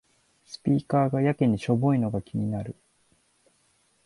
[0.47, 2.75] スピーカーがやけにしょぼいのが気になる